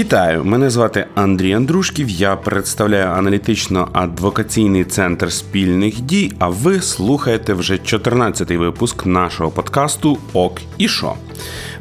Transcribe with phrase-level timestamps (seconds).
[0.00, 0.44] Вітаю!
[0.44, 2.10] Мене звати Андрій Андрушків.
[2.10, 6.32] Я представляю аналітично-адвокаційний центр спільних дій.
[6.38, 11.14] А ви слухаєте вже 14-й випуск нашого подкасту Ок і Шо.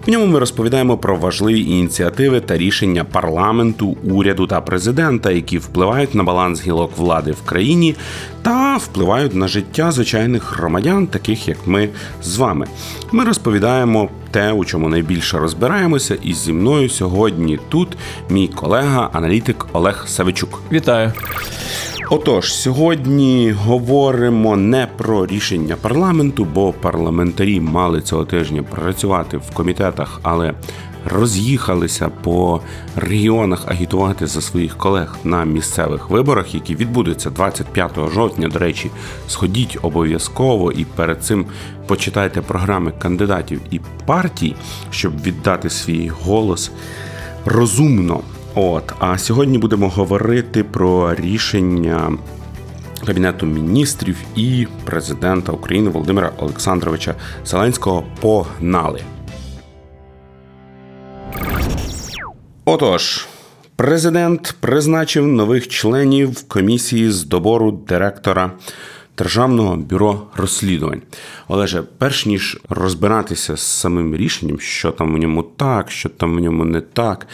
[0.10, 6.24] Ньому ми розповідаємо про важливі ініціативи та рішення парламенту, уряду та президента, які впливають на
[6.24, 7.96] баланс гілок влади в країні
[8.42, 11.90] та впливають на життя звичайних громадян, таких як ми
[12.24, 12.68] з вами.
[13.12, 17.98] Ми розповідаємо те, у чому найбільше розбираємося, і зі мною сьогодні тут
[18.30, 20.62] мій колега, аналітик Олег Савичук.
[20.72, 21.14] Вітаю.
[22.12, 30.20] Отож, сьогодні говоримо не про рішення парламенту, бо парламентарі мали цього тижня працювати в комітетах,
[30.24, 30.54] але
[31.06, 32.62] роз'їхалися по
[32.96, 38.48] регіонах агітувати за своїх колег на місцевих виборах, які відбудуться 25 жовтня.
[38.48, 38.92] До речі,
[39.28, 41.46] сходіть обов'язково і перед цим
[41.88, 44.56] почитайте програми кандидатів і партій,
[44.92, 46.72] щоб віддати свій голос
[47.46, 48.22] розумно.
[48.56, 52.12] От, а сьогодні будемо говорити про рішення
[53.06, 59.02] Кабінету міністрів і президента України Володимира Олександровича Зеленського погнали.
[62.66, 63.28] Отож,
[63.76, 68.52] президент призначив нових членів комісії з добору директора
[69.20, 71.02] Державного бюро розслідувань.
[71.48, 76.40] Олеже, перш ніж розбиратися з самим рішенням, що там в ньому так, що там в
[76.40, 77.28] ньому не так,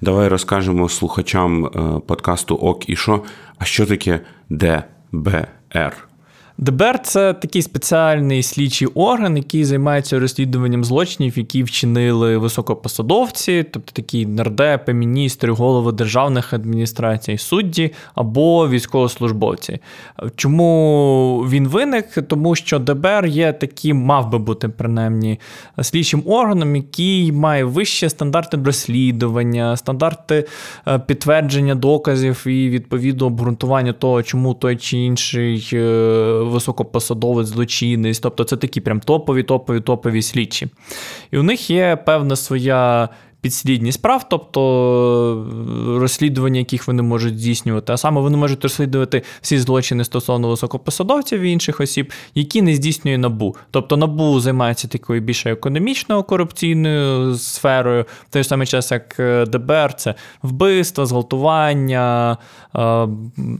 [0.00, 1.70] давай розкажемо слухачам е,
[2.06, 3.22] подкасту Ок і що,
[3.58, 4.20] а що таке
[4.50, 6.08] ДБР.
[6.58, 14.26] ДБР це такий спеціальний слідчий орган, який займається розслідуванням злочинів, які вчинили високопосадовці, тобто такі
[14.26, 19.78] нардепи, міністри, голови державних адміністрацій, судді або військовослужбовці.
[20.36, 22.06] Чому він виник?
[22.28, 25.40] Тому що ДБР є таким, мав би бути принаймні
[25.82, 30.46] слідчим органом, який має вищі стандарти розслідування, стандарти
[30.88, 35.68] е, підтвердження доказів і відповідно обґрунтування того, чому той чи інший.
[36.50, 38.18] Високопосадовець, злочинець.
[38.18, 40.68] Тобто це такі прям топові, топові, топові слідчі.
[41.30, 43.08] І у них є певна своя.
[43.42, 45.46] Підслідність справ, тобто
[46.00, 51.50] розслідування, яких вони можуть здійснювати, а саме вони можуть розслідувати всі злочини стосовно високопосадовців і
[51.50, 53.56] інших осіб, які не здійснює набу.
[53.70, 59.94] Тобто набу займається такою більше економічною корупційною сферою, в той самий час, як е, ДБР,
[59.94, 62.36] це вбивства, зґвалтування,
[62.76, 63.08] е,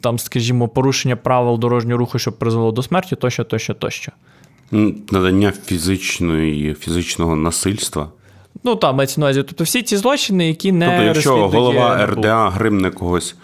[0.01, 4.13] там, скажімо, порушення правил дорожнього руху, що призвело до смерті, тощо, тощо, тощо.
[5.11, 8.09] Надання фізичної, фізичного насильства.
[8.65, 9.43] Ну так, мається на увазі.
[9.43, 13.35] Тобто всі ці злочини, які не Тобто, якщо голова РДА гримне когось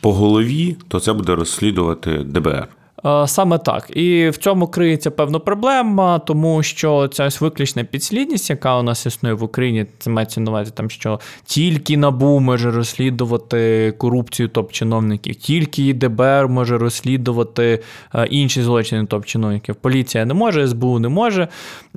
[0.00, 2.68] по голові, то це буде розслідувати ДБР.
[3.04, 3.96] Е, саме так.
[3.96, 9.06] І в цьому криється певна проблема, тому що ця ось виключна підслідність, яка у нас
[9.06, 15.34] існує в Україні, це мається на увазі, там, що тільки НАБУ може розслідувати корупцію топ-чиновників,
[15.34, 17.82] тільки ДБР може розслідувати
[18.14, 19.74] е, інші злочини топ-чиновників.
[19.74, 21.48] Поліція не може, СБУ не може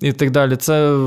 [0.02, 0.56] і так далі.
[0.56, 0.98] Це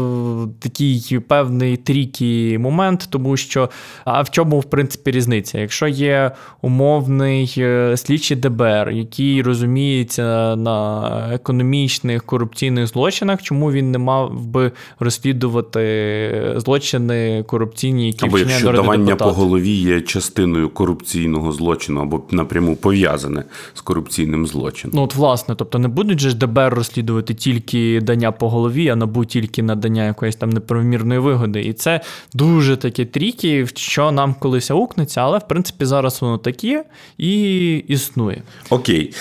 [0.60, 3.70] такий певний трікий момент, тому що
[4.04, 5.58] а в чому, в принципі, різниця?
[5.58, 6.30] Якщо є
[6.62, 14.44] умовний е, слідчий ДБР, який розуміє, розуміється на економічних корупційних злочинах, чому він не мав
[14.46, 22.22] би розслідувати злочини корупційні, які або якщо давання по голові є частиною корупційного злочину, або
[22.30, 23.44] напряму пов'язане
[23.74, 24.96] з корупційним злочином.
[24.96, 29.24] Ну от власне, тобто не будуть же ДБР розслідувати тільки дання по голові, а набу
[29.24, 31.60] тільки надання якоїсь там неправомірної вигоди.
[31.62, 32.00] І це
[32.34, 36.84] дуже таке тріки, що нам колись аукнеться, але в принципі зараз воно таке
[37.18, 38.42] і існує.
[38.70, 39.14] Окей.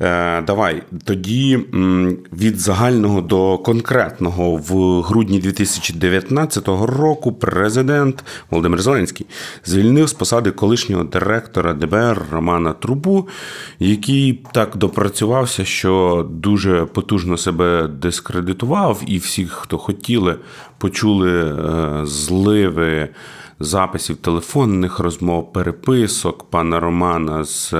[0.00, 0.07] Е,
[0.46, 1.60] давай тоді
[2.32, 9.26] від загального до конкретного в грудні 2019 року президент Володимир Зеленський
[9.64, 13.28] звільнив з посади колишнього директора ДБР Романа Трубу,
[13.78, 20.36] який так допрацювався, що дуже потужно себе дискредитував, і всі, хто хотіли,
[20.78, 23.08] почули е, зливи.
[23.60, 27.74] Записів телефонних розмов, переписок пана Романа з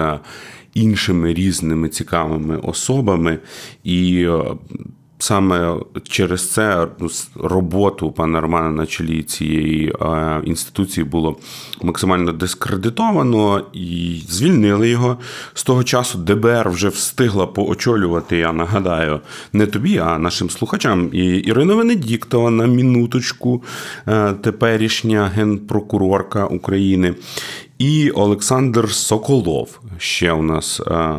[0.79, 3.39] іншими різними цікавими особами,
[3.85, 4.45] і е,
[5.19, 6.89] саме через це
[7.35, 11.37] роботу пана Романа на чолі цієї е, інституції було
[11.83, 15.19] максимально дискредитовано і звільнили його.
[15.55, 19.21] З того часу ДБР вже встигла поочолювати, я нагадаю,
[19.53, 21.11] не тобі, а нашим слухачам.
[21.13, 23.63] І Ірина Венедіктова на минуточку,
[24.07, 27.15] е, теперішня генпрокурорка України.
[27.79, 31.15] І Олександр Соколов ще у нас е,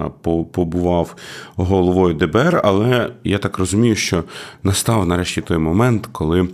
[0.52, 1.16] побував
[1.56, 4.24] головою ДБР, але я так розумію, що
[4.64, 6.48] настав нарешті той момент, коли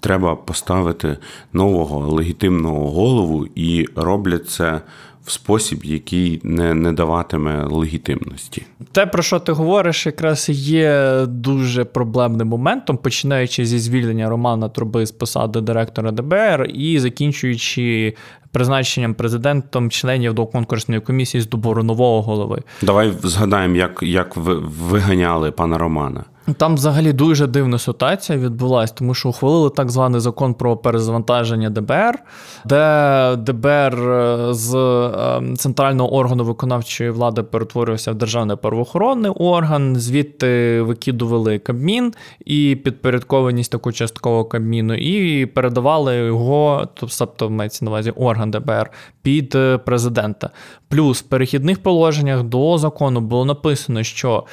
[0.00, 1.16] треба поставити
[1.52, 4.80] нового легітимного голову, і роблять це
[5.24, 8.66] в спосіб, який не не даватиме легітимності.
[8.92, 15.06] Те, про що ти говориш, якраз є дуже проблемним моментом, починаючи зі звільнення Романа Труби
[15.06, 18.14] з посади директора ДБР і закінчуючи
[18.52, 22.62] призначенням президентом членів до конкурсної комісії з добору нового голови.
[22.82, 26.24] Давай згадаємо, як, як ви виганяли пана Романа.
[26.56, 32.18] Там взагалі дуже дивна ситуація відбулася, тому що ухвалили так званий закон про перезавантаження ДБР,
[32.64, 40.82] де ДБР е, з ем, центрального органу виконавчої влади перетворювався в державний правоохоронний орган, звідти
[40.82, 42.12] викидували Кабмін
[42.44, 46.88] і підпорядкованість таку частково Кабміну, і передавали його,
[47.18, 48.90] тобто мається на увазі орган ДБР,
[49.22, 50.50] під е, президента.
[50.88, 54.44] Плюс в перехідних положеннях до закону було написано, що.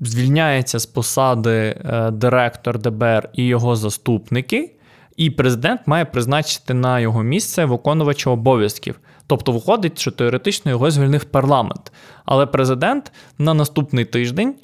[0.00, 4.76] Звільняється з посади е, директор ДБР і його заступники,
[5.16, 9.00] і президент має призначити на його місце виконувача обов'язків.
[9.26, 11.92] Тобто виходить, що теоретично його звільнив парламент.
[12.24, 14.54] Але президент на наступний тиждень.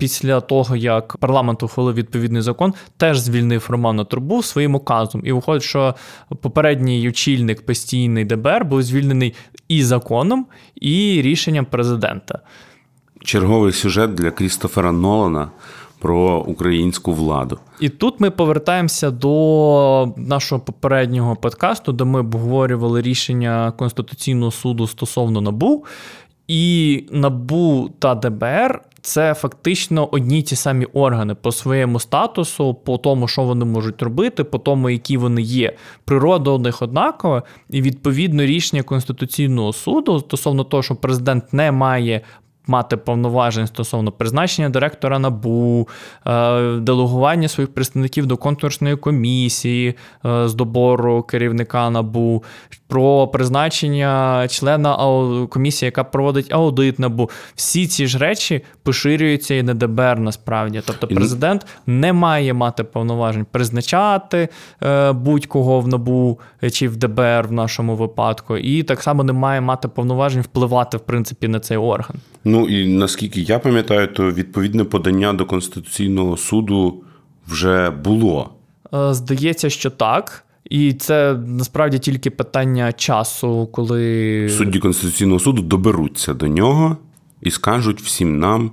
[0.00, 5.22] Після того, як парламент ухвалив відповідний закон, теж звільнив Романа Трубу своїм указом.
[5.24, 5.94] І виходить, що
[6.40, 9.34] попередній очільник постійний ДБР був звільнений
[9.68, 12.40] і законом, і рішенням президента
[13.24, 15.50] черговий сюжет для Крістофера Нолана
[15.98, 17.58] про українську владу.
[17.80, 25.40] І тут ми повертаємося до нашого попереднього подкасту, де ми обговорювали рішення Конституційного суду стосовно
[25.40, 25.84] НАБУ.
[26.48, 33.28] І НАБУ та ДБР це фактично одні ті самі органи по своєму статусу, по тому,
[33.28, 35.76] що вони можуть робити, по тому, які вони є.
[36.04, 42.20] Природа у них однакова, і відповідно рішення Конституційного суду стосовно того, що президент не має
[42.66, 45.88] мати повноважень стосовно призначення директора НАБУ,
[46.26, 49.94] е, делегування своїх представників до конкурсної комісії
[50.26, 52.44] е, з добору керівника НАБУ,
[52.94, 54.96] про призначення члена
[55.50, 57.30] комісії, яка проводить аудит НАБУ.
[57.54, 60.82] Всі ці ж речі поширюються і на ДБР насправді.
[60.86, 64.48] Тобто президент не має мати повноважень призначати
[64.82, 66.38] е, будь-кого в НАБУ
[66.72, 71.00] чи в ДБР в нашому випадку, і так само не має мати повноважень впливати в
[71.00, 72.16] принципі на цей орган.
[72.44, 77.02] Ну і наскільки я пам'ятаю, то відповідне подання до Конституційного суду
[77.46, 78.50] вже було.
[78.94, 80.43] Е, здається, що так.
[80.70, 86.96] І це насправді тільки питання часу, коли судді Конституційного суду доберуться до нього
[87.40, 88.70] і скажуть всім нам,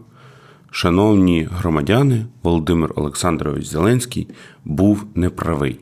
[0.72, 4.28] шановні громадяни, Володимир Олександрович Зеленський
[4.66, 5.80] був неправий.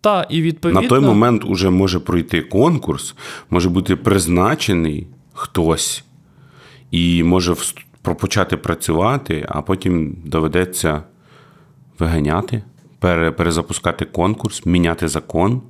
[0.00, 0.80] Та, і відповідно...
[0.80, 3.14] На той момент уже може пройти конкурс,
[3.50, 6.04] може бути призначений хтось
[6.90, 7.54] і може
[8.02, 11.02] почати працювати, а потім доведеться
[11.98, 12.62] виганяти,
[13.36, 15.62] перезапускати конкурс, міняти закон.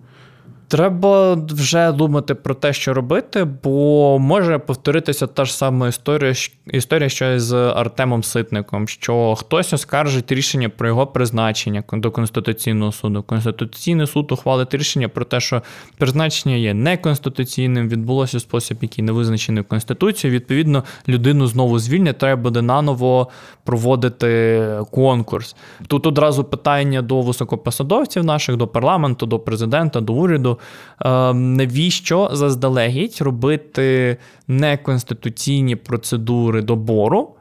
[0.73, 6.35] Треба вже думати про те, що робити, бо може повторитися та ж сама історія,
[6.67, 13.23] історія, що з Артемом Ситником, що хтось оскаржить рішення про його призначення до Конституційного суду.
[13.23, 15.63] Конституційний суд ухвалить рішення про те, що
[15.99, 20.39] призначення є неконституційним, відбулося в спосіб, який не визначений Конституцією.
[20.39, 23.29] Відповідно, людину знову звільнять, треба буде наново
[23.65, 24.61] проводити
[24.91, 25.57] конкурс.
[25.87, 30.59] Тут одразу питання до високопосадовців наших, до парламенту, до президента, до уряду.
[31.01, 34.17] Ем, навіщо заздалегідь робити
[34.49, 37.35] неконституційні процедури добору?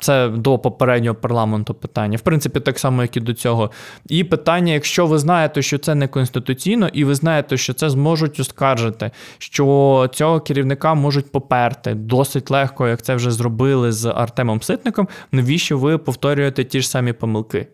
[0.00, 3.70] Це до попереднього парламенту питання, в принципі, так само, як і до цього.
[4.08, 8.40] І питання: якщо ви знаєте, що це не конституційно, і ви знаєте, що це зможуть
[8.40, 15.08] оскаржити, що цього керівника можуть поперти досить легко, як це вже зробили з Артемом Ситником,
[15.32, 17.66] навіщо ви повторюєте ті ж самі помилки?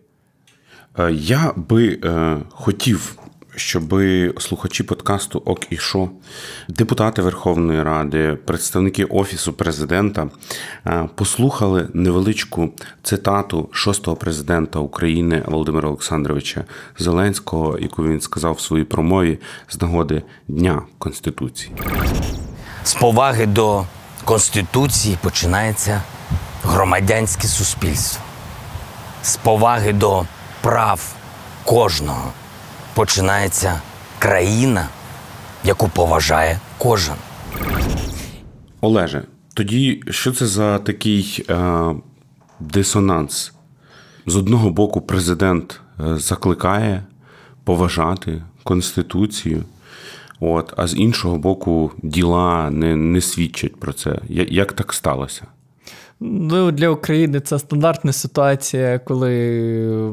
[0.99, 3.15] Е, я би е, хотів
[3.59, 3.93] щоб
[4.39, 6.09] слухачі подкасту Ок і Шо,
[6.67, 10.29] депутати Верховної Ради, представники Офісу президента
[10.87, 12.69] е, послухали невеличку
[13.03, 16.63] цитату шостого президента України Володимира Олександровича
[16.99, 19.39] Зеленського, яку він сказав в своїй промові
[19.69, 21.71] з нагоди Дня Конституції.
[22.83, 23.85] З поваги до
[24.25, 26.01] Конституції починається
[26.63, 28.23] громадянське суспільство,
[29.23, 30.25] з поваги до
[30.61, 31.15] прав
[31.63, 32.31] кожного
[32.99, 33.81] починається
[34.19, 34.87] країна,
[35.63, 37.15] яку поважає кожен.
[38.81, 41.85] Олеже, тоді що це за такий е,
[42.59, 43.53] дисонанс?
[44.25, 47.03] З одного боку, президент е, закликає
[47.63, 49.63] поважати Конституцію,
[50.39, 54.19] от, а з іншого боку, діла не, не свідчать про це.
[54.29, 55.45] Як так сталося?
[56.21, 59.31] Ну, Для України це стандартна ситуація, коли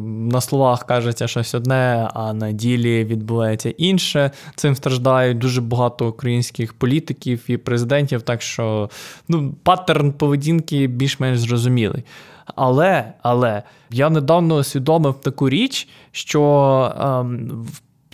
[0.04, 4.30] на словах кажеться щось одне, а на ділі відбувається інше.
[4.56, 8.90] Цим страждають дуже багато українських політиків і президентів, так що
[9.28, 12.04] ну, паттерн поведінки більш-менш зрозумілий.
[12.54, 16.42] Але але я недавно усвідомив таку річ, що
[17.00, 17.66] ем,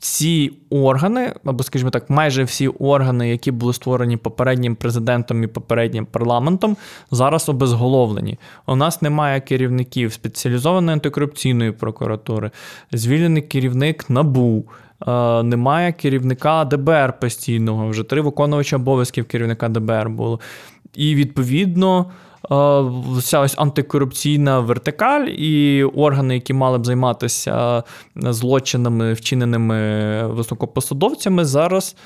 [0.03, 6.07] ці органи, або, скажімо так, майже всі органи, які були створені попереднім президентом і попереднім
[6.07, 6.77] парламентом,
[7.11, 8.39] зараз обезголовлені.
[8.67, 12.51] У нас немає керівників спеціалізованої антикорупційної прокуратури,
[12.93, 14.65] звільнений керівник НАБУ.
[15.07, 20.41] Е, немає керівника ДБР постійного, вже три виконувачі обов'язків керівника ДБР було.
[20.95, 22.11] І відповідно
[23.17, 27.83] вся ось антикорупційна вертикаль і органи, які мали б займатися
[28.17, 31.97] злочинами, вчиненими високопосадовцями, зараз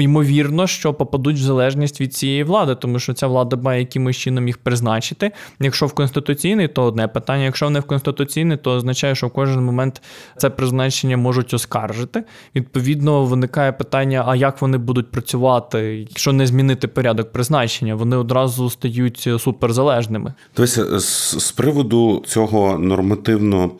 [0.00, 4.46] ймовірно, що попадуть в залежність від цієї влади, тому що ця влада має якимось чином
[4.46, 5.32] їх призначити.
[5.60, 7.44] Якщо в конституційний, то одне питання.
[7.44, 10.02] Якщо не в конституційний, то означає, що в кожен момент
[10.36, 12.24] це призначення можуть оскаржити.
[12.54, 18.70] Відповідно, виникає питання: а як вони будуть працювати, якщо не змінити порядок призначення, вони одразу
[18.70, 20.34] стають суперзалежними.
[20.54, 23.70] Тобто, з, з приводу цього нормативно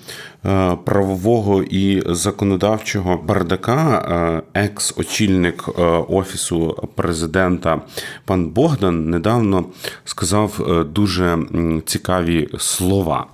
[0.46, 7.80] е, правового і законодавчого бардака, е, екс-очільник е, офісу президента
[8.24, 9.64] пан Богдан недавно
[10.04, 11.38] сказав дуже
[11.86, 13.26] цікаві слова.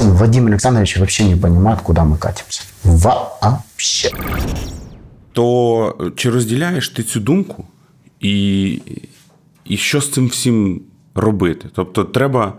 [0.00, 2.62] Вадим Александрович вообще не понимает, куда мы катимся.
[2.84, 4.10] Вообще.
[5.32, 7.64] То чи розділяєш ти цю думку?
[8.20, 8.80] І,
[9.64, 10.80] І що з цим всім
[11.16, 11.68] робити.
[11.74, 12.52] Тобто, треба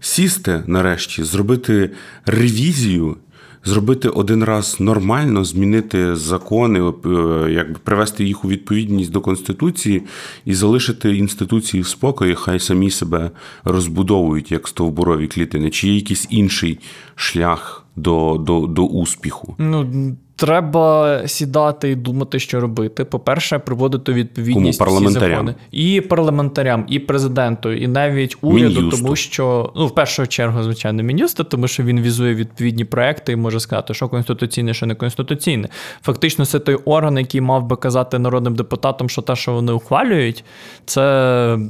[0.00, 1.90] сісти нарешті, зробити
[2.26, 3.16] ревізію.
[3.64, 10.02] Зробити один раз нормально, змінити закони, е, якби привести їх у відповідність до конституції
[10.44, 13.30] і залишити інституції в спокої, хай самі себе
[13.64, 16.78] розбудовують як стовбурові клітини, чи є якийсь інший
[17.14, 19.54] шлях до, до, до успіху.
[19.58, 23.04] Ну Треба сідати і думати, що робити.
[23.04, 24.90] По-перше, приводити відповідність Кому?
[24.90, 25.30] парламентарям?
[25.32, 25.54] Закони.
[25.72, 29.02] і парламентарям, і президенту, і навіть уряду, Мін'юсту.
[29.02, 33.36] тому що ну в першу чергу, звичайно, мін'юсту, тому що він візує відповідні проекти і
[33.36, 35.68] може сказати, що конституційне, що не конституційне.
[36.02, 40.44] Фактично, це той орган, який мав би казати народним депутатам, що те, що вони ухвалюють,
[40.84, 41.02] це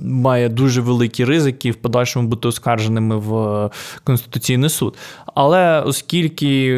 [0.05, 3.71] має дуже великі ризики в подальшому бути оскарженими в
[4.05, 4.97] конституційний суд.
[5.35, 6.75] Але оскільки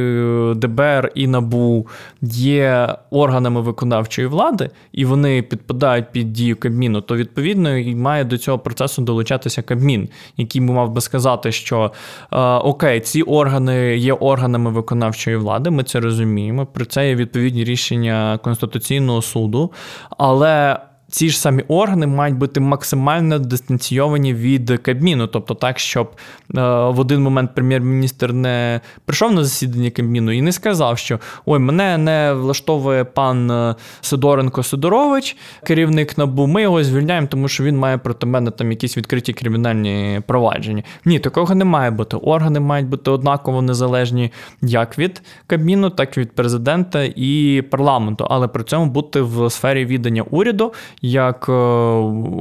[0.56, 1.83] ДБР і НАБУ
[2.22, 8.38] є органами виконавчої влади, і вони підпадають під дію Кабміну, то відповідно і має до
[8.38, 11.92] цього процесу долучатися Кабмін, який мав би сказати, що
[12.32, 16.66] е, окей, ці органи є органами виконавчої влади, ми це розуміємо.
[16.66, 19.72] Про це є відповідні рішення Конституційного суду,
[20.18, 20.78] але
[21.14, 25.26] ці ж самі органи мають бути максимально дистанційовані від Кабміну.
[25.26, 30.52] Тобто так, щоб е, в один момент прем'єр-міністр не прийшов на засідання Кабміну і не
[30.52, 37.26] сказав, що ой, мене не влаштовує пан е, Сидоренко Сидорович, керівник НАБУ, ми його звільняємо,
[37.26, 40.82] тому що він має проти мене там якісь відкриті кримінальні провадження.
[41.04, 42.16] Ні, такого не має бути.
[42.16, 48.48] Органи мають бути однаково незалежні як від Кабміну, так і від президента і парламенту, але
[48.48, 50.72] при цьому бути в сфері віддання уряду
[51.04, 51.52] як е,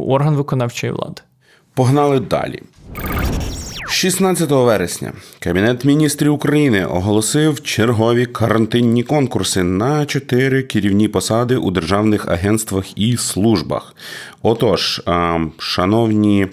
[0.07, 1.21] орган виконавчої влади.
[1.73, 2.63] Погнали далі.
[3.89, 12.27] 16 вересня Кабінет міністрів України оголосив чергові карантинні конкурси на чотири керівні посади у державних
[12.27, 13.95] агентствах і службах.
[14.45, 15.01] Отож,
[15.57, 16.47] шановні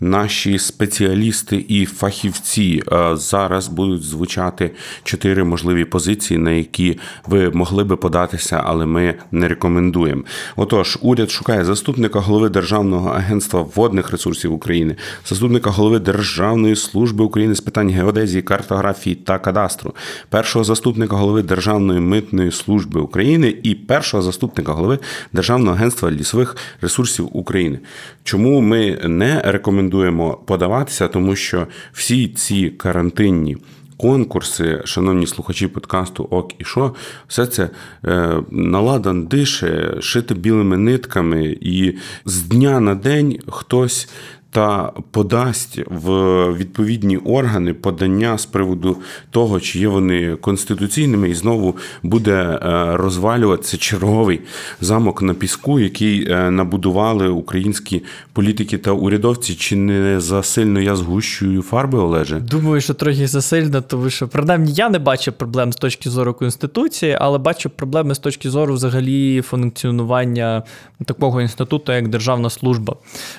[0.00, 2.82] наші спеціалісти і фахівці,
[3.12, 4.70] зараз будуть звучати
[5.02, 10.22] чотири можливі позиції, на які ви могли би податися, але ми не рекомендуємо.
[10.56, 14.96] Отож, уряд шукає заступника голови Державного агентства водних ресурсів України,
[15.26, 19.94] заступника голови Державної служби України з питань геодезії, картографії та кадастру,
[20.28, 24.98] першого заступника голови Державної митної служби України і першого заступника голови
[25.32, 27.78] Державного агентства лісових ресурсів України.
[28.24, 31.08] Чому ми не рекомендуємо подаватися?
[31.08, 33.56] Тому що всі ці карантинні.
[33.96, 36.94] Конкурси, шановні слухачі подкасту Ок і Шо,
[37.28, 37.70] все це
[38.04, 44.08] е, наладан дише, шити білими нитками, і з дня на день хтось
[44.54, 46.10] та подасть в
[46.52, 48.96] відповідні органи подання з приводу
[49.30, 52.58] того, чи є вони конституційними, і знову буде е,
[52.96, 54.40] розвалюватися черговий
[54.80, 59.54] замок на піску, який е, набудували українські політики та урядовці.
[59.54, 62.40] Чи не засильно я згущую фарби Олеже?
[62.40, 67.18] Думаю, що трохи засильно, тому що принаймні я не бачу проблем з точки зору конституції,
[67.20, 70.62] але бачу проблеми з точки зору взагалі функціонування
[71.04, 72.96] такого інституту, як державна служба.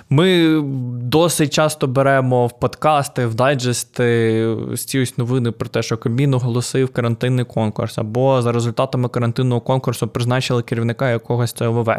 [0.09, 0.61] Ми
[1.05, 7.45] досить часто беремо в подкасти, в дайджести ось новини про те, що Кабмін оголосив карантинний
[7.45, 11.89] конкурс, або за результатами карантинного конкурсу призначили керівника якогось ЦОВВ.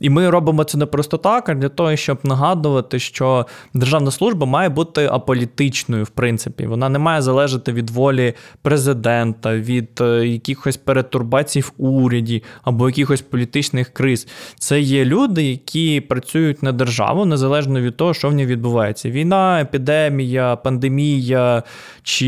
[0.00, 4.46] І ми робимо це не просто так, а для того, щоб нагадувати, що державна служба
[4.46, 6.66] має бути аполітичною, в принципі.
[6.66, 13.22] Вона не має залежати від волі президента, від е, якихось перетурбацій в уряді або якихось
[13.22, 14.28] політичних криз.
[14.58, 19.60] Це є люди, які працюють на державу незалежно від того, що в ній відбувається: війна,
[19.60, 21.62] епідемія, пандемія
[22.02, 22.26] чи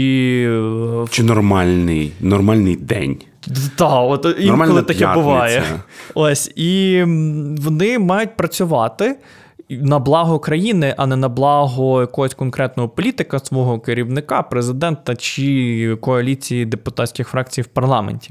[0.50, 3.16] е, чи нормальний, нормальний день.
[3.76, 5.22] Так, от інколи таке п'ятниця.
[5.22, 5.62] буває.
[6.14, 7.02] Ось і
[7.58, 9.16] вони мають працювати
[9.70, 16.64] на благо країни, а не на благо якогось конкретного політика, свого керівника, президента чи коаліції
[16.64, 18.30] депутатських фракцій в парламенті.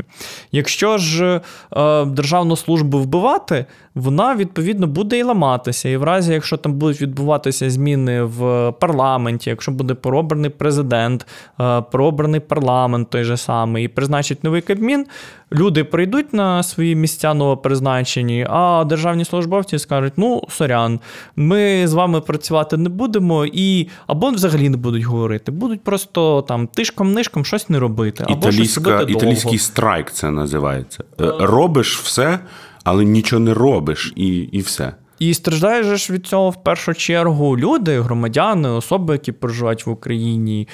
[0.51, 1.41] Якщо ж
[1.77, 5.89] е, державну службу вбивати, вона відповідно буде і ламатися.
[5.89, 11.27] І в разі, якщо там будуть відбуватися зміни в парламенті, якщо буде поробраний президент,
[11.59, 15.05] е, поробраний парламент той же самий, і призначить новий кабмін,
[15.51, 20.99] люди прийдуть на свої місця новопризначені, а державні службовці скажуть: ну, сорян,
[21.35, 26.67] ми з вами працювати не будемо, і або взагалі не будуть говорити, будуть просто там
[26.77, 28.23] тишком-нишком щось не робити.
[28.27, 31.03] Або Італійська, щось робити Італійський страйк це називається.
[31.21, 32.39] Е, робиш все
[32.83, 34.93] але нічого не робиш, і і все.
[35.19, 40.67] І страждаєш ж від цього в першу чергу люди, громадяни, особи, які проживають в Україні.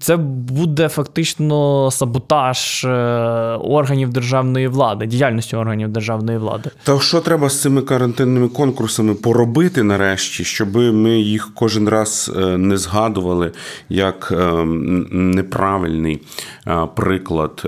[0.00, 2.88] Це буде фактично саботаж е,
[3.60, 6.70] органів державної влади, діяльності органів державної влади.
[6.82, 12.58] Та що треба з цими карантинними конкурсами поробити нарешті, щоб ми їх кожен раз е,
[12.58, 13.52] не згадували
[13.88, 14.64] як е,
[15.10, 16.20] неправильний
[16.96, 17.64] приклад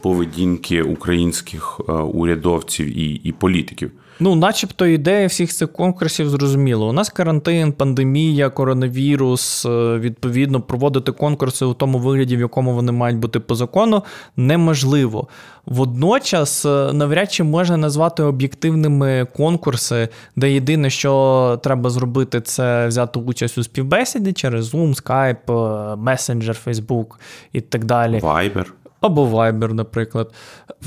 [0.00, 1.80] поведінки українських
[2.14, 3.90] урядовців і, і політиків?
[4.20, 6.86] Ну, начебто, ідея всіх цих конкурсів зрозуміла.
[6.86, 9.66] У нас карантин, пандемія, коронавірус.
[9.66, 14.02] Е, відповідно, проводити конкурси у тому вигляді, в якому вони мають бути по закону,
[14.36, 15.28] неможливо.
[15.66, 23.18] Водночас, е, навряд чи можна назвати об'єктивними конкурси, де єдине, що треба зробити, це взяти
[23.18, 27.06] участь у співбесіді через Zoom, Skype, е, Messenger, Facebook
[27.52, 28.18] і так далі.
[28.18, 28.66] Viber.
[29.00, 30.32] Або Viber, наприклад.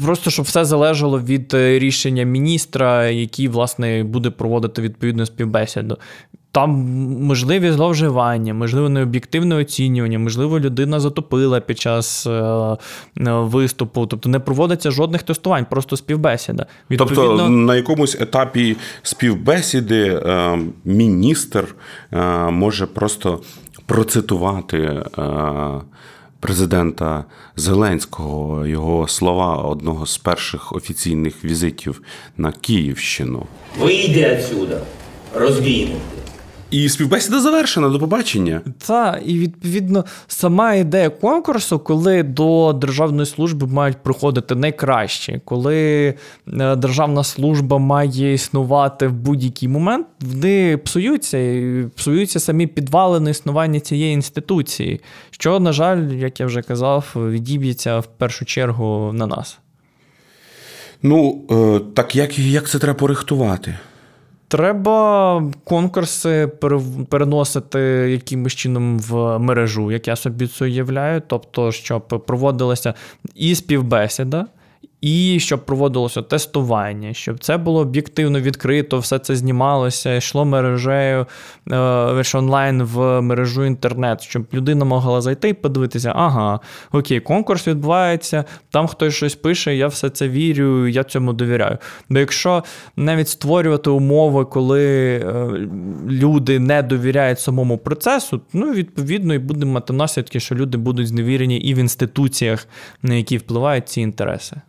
[0.05, 5.97] Просто щоб все залежало від е, рішення міністра, який, власне, буде проводити відповідну співбесіду.
[6.51, 6.69] Там
[7.21, 12.77] можливі зловживання, можливо, необ'єктивне оцінювання, можливо, людина затопила під час е, е,
[13.31, 14.05] виступу.
[14.05, 16.65] Тобто не проводиться жодних тестувань, просто співбесіда.
[16.89, 17.37] Тобто Відповідно...
[17.37, 21.75] Тобто на якомусь етапі співбесіди е, міністр
[22.11, 22.19] е,
[22.51, 23.41] може просто
[23.85, 25.03] процитувати.
[26.39, 27.25] Президента
[27.55, 32.01] Зеленського, його слова одного з перших офіційних візитів
[32.37, 33.45] на Київщину.
[33.79, 34.77] Вийди відсюди,
[35.35, 35.97] розбійник.
[36.71, 38.61] І співбесіда завершена до побачення.
[38.87, 45.77] Так, і відповідно сама ідея конкурсу, коли до державної служби мають приходити найкраще, коли
[46.53, 53.79] е, державна служба має існувати в будь-який момент, вони псуються і псуються самі підвалини існування
[53.79, 55.01] цієї інституції,
[55.31, 59.59] що, на жаль, як я вже казав, відіб'ється в першу чергу на нас.
[61.03, 63.77] Ну, е, так як, як це треба порихтувати?
[64.49, 66.47] Треба конкурси
[67.09, 67.79] переносити
[68.11, 71.21] якимось чином в мережу, як я собі це уявляю.
[71.27, 72.93] Тобто, щоб проводилася
[73.35, 74.45] і співбесіда,
[75.01, 81.25] і щоб проводилося тестування, щоб це було об'єктивно відкрито, все це знімалося, йшло мережею
[81.71, 86.59] е, онлайн в мережу інтернет, щоб людина могла зайти і подивитися, ага,
[86.91, 91.77] окей, конкурс відбувається, там хтось щось пише, я все це вірю, я цьому довіряю.
[92.09, 92.63] Бо якщо
[92.95, 95.47] навіть створювати умови, коли е,
[96.09, 101.57] люди не довіряють самому процесу, ну відповідно і будемо мати наслідки, що люди будуть зневірені
[101.57, 102.67] і в інституціях,
[103.03, 104.61] на які впливають ці інтереси.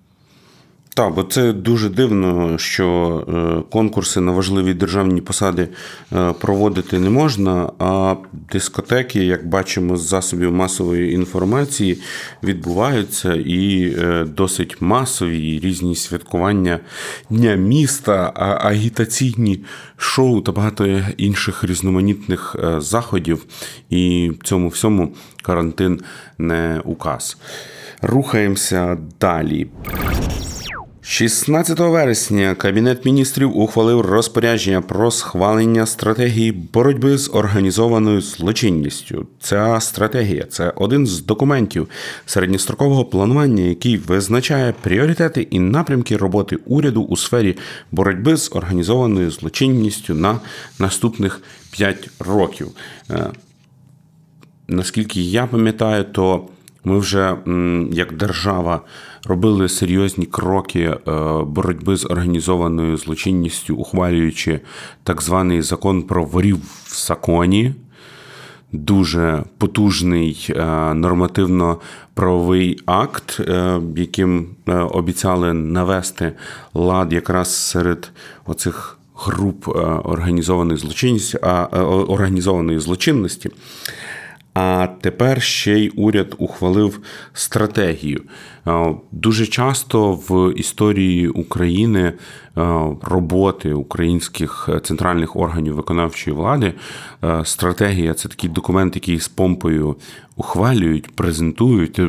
[0.95, 2.87] Так, бо це дуже дивно, що
[3.29, 5.69] е, конкурси на важливі державні посади
[6.13, 8.15] е, проводити не можна, а
[8.53, 11.99] дискотеки, як бачимо з засобів масової інформації,
[12.43, 16.81] відбуваються і е, досить масові різні святкування
[17.31, 19.65] Дня міста, агітаційні
[19.97, 23.45] шоу та багато інших різноманітних заходів.
[23.91, 26.01] І цьому всьому карантин
[26.39, 27.37] не указ.
[28.03, 29.69] Рухаємося далі.
[31.11, 39.27] 16 вересня Кабінет міністрів ухвалив розпорядження про схвалення стратегії боротьби з організованою злочинністю.
[39.41, 41.89] Ця стратегія це один з документів
[42.27, 47.57] середньострокового планування, який визначає пріоритети і напрямки роботи уряду у сфері
[47.93, 50.41] боротьби з організованою злочинністю на
[50.79, 52.69] наступних 5 років.
[53.11, 53.31] Е,
[54.69, 56.49] Наскільки я пам'ятаю, то
[56.85, 57.37] ми вже
[57.93, 58.81] як держава
[59.27, 60.99] робили серйозні кроки е,
[61.47, 64.61] боротьби з організованою злочинністю, ухвалюючи
[65.05, 67.75] так званий закон про ворів в законі.
[68.73, 70.65] Дуже потужний е,
[70.95, 74.47] нормативно-правовий акт, е, яким
[74.91, 76.33] обіцяли навести
[76.75, 78.11] лад якраз серед
[78.47, 79.69] оцих груп
[80.05, 81.37] організованої злочинності,
[82.09, 83.51] організованої злочинності.
[84.63, 87.01] А тепер ще й уряд ухвалив
[87.33, 88.23] стратегію.
[89.13, 92.13] Дуже часто в історії України
[93.03, 96.75] роботи українських центральних органів виконавчої влади
[97.45, 99.97] стратегія це такий документ, який з помпою
[100.37, 102.01] ухвалюють, презентують,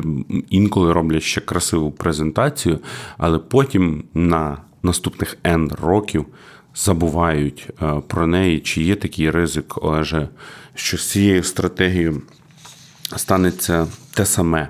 [0.50, 2.78] інколи роблять ще красиву презентацію,
[3.18, 6.26] але потім на наступних N років
[6.74, 7.70] забувають
[8.06, 10.28] про неї, чи є такий ризик, Олеже,
[10.74, 12.22] що з цією стратегією
[13.16, 14.68] станеться те саме.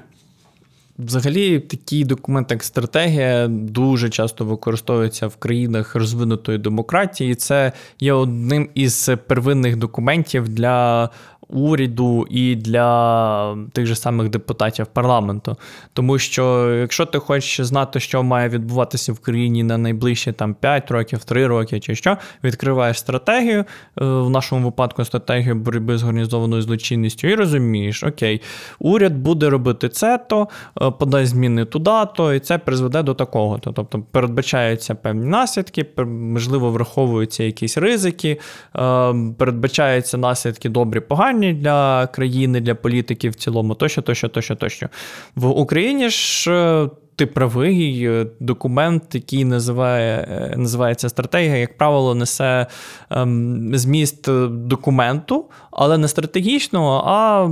[0.99, 7.35] Взагалі, такі документ, як стратегія, дуже часто використовується в країнах розвинутої демократії.
[7.35, 11.11] Це є одним із первинних документів для
[11.53, 15.57] уряду і для тих же самих депутатів парламенту.
[15.93, 20.91] Тому що, якщо ти хочеш знати, що має відбуватися в країні на найближчі там 5
[20.91, 23.65] років, 3 роки чи що, відкриваєш стратегію, е,
[24.05, 28.41] в нашому випадку стратегію боротьби з організованою злочинністю, і розумієш, окей,
[28.79, 30.49] уряд буде робити це, то
[30.83, 33.59] е, подай зміни туди, то і це призведе до такого.
[33.59, 38.41] Тобто передбачаються певні наслідки, можливо, враховуються якісь ризики,
[38.77, 44.57] е, передбачаються наслідки добрі, погані актуальні для країни, для політиків в цілому, тощо, тощо, тощо,
[44.57, 44.89] тощо.
[45.37, 46.51] В Україні ж.
[46.51, 52.67] Е, ти правий, е, документ, який називає, е, називається стратегія, як правило, несе
[53.11, 57.49] ем, зміст документу, але не стратегічного, а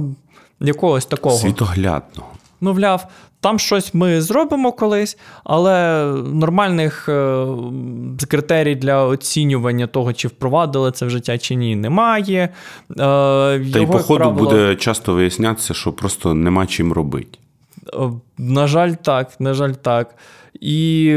[0.60, 1.36] якогось такого.
[1.36, 2.28] Світоглядного.
[2.60, 3.06] Мовляв,
[3.40, 7.46] там щось ми зробимо колись, але нормальних е,
[8.28, 12.48] критерій для оцінювання того, чи впровадили це в життя чи ні, немає.
[12.90, 14.32] Е, Та й по ходу правило...
[14.32, 17.38] буде часто вияснятися, що просто нема чим робити.
[17.94, 19.40] Е, на жаль, так.
[19.40, 20.14] На жаль, так
[20.60, 21.16] і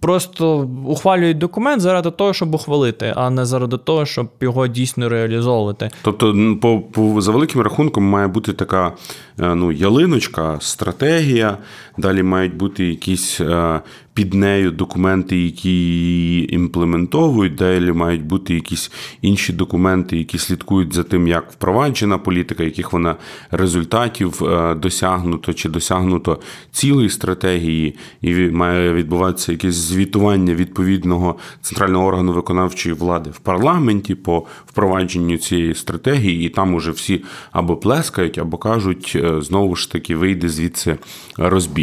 [0.00, 5.90] просто ухвалюють документ заради того, щоб ухвалити, а не заради того, щоб його дійсно реалізовувати.
[6.02, 8.92] Тобто, по, по за великим рахунком, має бути така
[9.40, 11.58] е, ну, ялиночка, стратегія.
[11.98, 13.80] Далі мають бути якісь е,
[14.16, 17.54] під нею документи, які її імплементовують.
[17.54, 23.16] Далі мають бути якісь інші документи, які слідкують за тим, як впроваджена політика, яких вона
[23.50, 26.40] результатів е, досягнуто чи досягнуто
[26.72, 34.46] цілої стратегії, і має відбуватися якесь звітування відповідного центрального органу виконавчої влади в парламенті по
[34.66, 40.16] впровадженню цієї стратегії, і там уже всі або плескають, або кажуть, е, знову ж таки
[40.16, 40.96] вийде звідси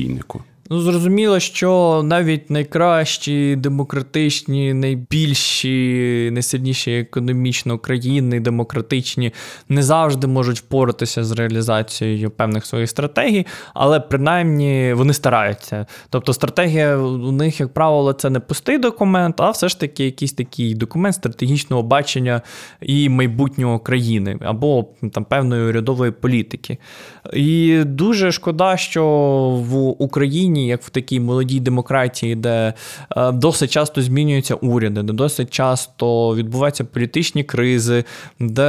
[0.03, 0.43] розбійнику.
[0.69, 9.33] Ну, зрозуміло, що навіть найкращі демократичні, найбільші, найсильніші економічно країни, демократичні,
[9.69, 15.85] не завжди можуть впоратися з реалізацією певних своїх стратегій, але принаймні вони стараються.
[16.09, 20.33] Тобто, стратегія у них, як правило, це не пустий документ, а все ж таки якийсь
[20.33, 22.41] такий документ стратегічного бачення
[22.81, 26.77] і майбутнього країни або там певної урядової політики.
[27.33, 29.03] І дуже шкода, що
[29.69, 32.73] в Україні як в такій молодій демократії, де
[33.17, 38.03] е, досить часто змінюються уряди, де досить часто відбуваються політичні кризи,
[38.39, 38.63] де,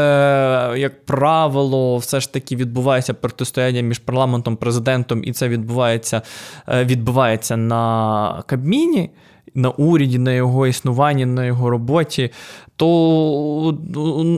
[0.77, 6.23] як правило, все ж таки відбувається протистояння між парламентом президентом, і це відбувається,
[6.69, 9.11] е, відбувається на Кабміні.
[9.55, 12.31] На уряді, на його існуванні, на його роботі,
[12.77, 12.89] то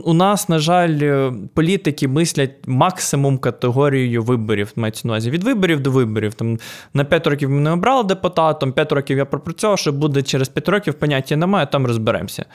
[0.05, 4.71] у нас, на жаль, політики мислять максимум категорією виборів.
[4.75, 6.33] Мається на увазі від виборів до виборів.
[6.33, 6.59] Там
[6.93, 10.93] На 5 років мене обрали депутатом, 5 років я пропрацював, що буде через 5 років,
[10.93, 12.45] поняття немає, там розберемося.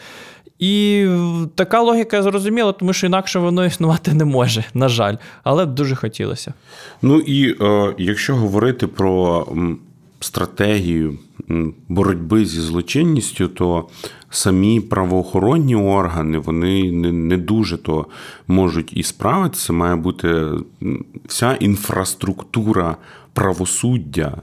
[0.58, 1.06] І
[1.54, 5.94] така логіка зрозуміла, тому що інакше воно існувати не може, на жаль, але б дуже
[5.96, 6.54] хотілося.
[7.02, 9.46] Ну і е, якщо говорити про
[10.22, 11.18] стратегію
[11.88, 13.88] боротьби зі злочинністю, то
[14.30, 18.06] самі правоохоронні органи вони не дуже то
[18.46, 19.72] можуть і справитися.
[19.72, 20.44] Має бути
[21.26, 22.96] вся інфраструктура
[23.32, 24.36] правосуддя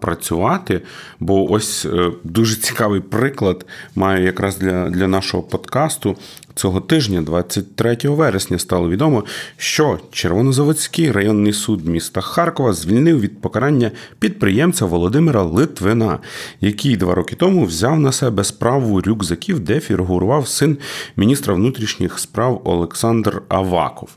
[0.00, 0.82] працювати.
[1.20, 1.86] Бо ось
[2.24, 6.16] дуже цікавий приклад маю якраз для, для нашого подкасту.
[6.54, 9.24] Цього тижня, 23 вересня, стало відомо,
[9.56, 16.18] що Червонозаводський районний суд міста Харкова звільнив від покарання підприємця Володимира Литвина,
[16.60, 20.78] який два роки тому взяв на себе справу рюкзаків, де фігурував син
[21.16, 24.08] міністра внутрішніх справ Олександр Аваков.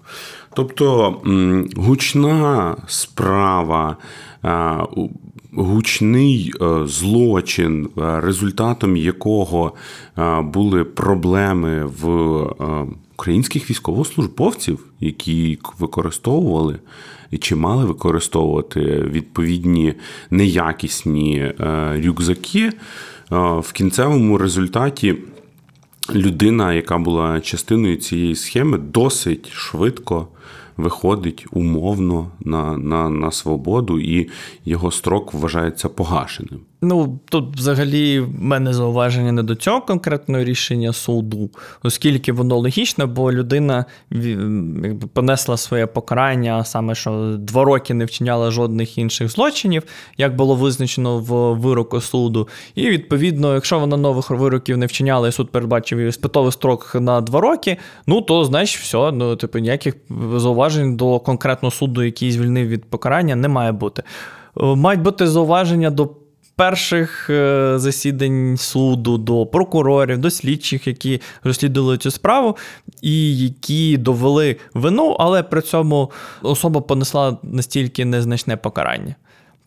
[0.54, 1.15] Тобто
[1.76, 3.97] гучна справа
[5.58, 9.74] гучний е, злочин, е, результатом якого
[10.17, 12.08] е, були проблеми в
[13.13, 16.80] українських військовослужбовців, які використовували
[17.32, 19.93] і чи мали використовувати відповідні
[20.30, 21.52] неякісні
[22.06, 22.72] рюкзаки.
[23.60, 25.15] В кінцевому результаті
[26.15, 30.28] людина, яка була частиною цієї схеми, досить швидко
[30.78, 34.30] виходить умовно на, на, на свободу, і
[34.66, 36.60] його строк вважається погашеним.
[36.82, 41.50] Ну тут взагалі в мене зауваження не до цього конкретного рішення суду,
[41.84, 48.52] оскільки воно логічне, бо людина якби, понесла своє покарання, саме що два роки не вчиняла
[48.52, 49.84] жодних інших злочинів,
[50.18, 52.48] як було визначено в вироку суду.
[52.76, 57.22] І відповідно, якщо вона нових вироків не вчиняла, і суд передбачив її спитовий строк на
[57.22, 59.96] два роки, ну то значить все, ну типу ніяких
[60.36, 64.04] зауважень до конкретного суду, який звільнив від покарання, не має бути.
[64.56, 66.10] Мають бути зауваження до
[66.58, 72.58] перших е, засідань суду, до прокурорів, до слідчих, які розслідували цю справу,
[73.02, 79.15] і які довели вину, але при цьому особа понесла настільки незначне покарання.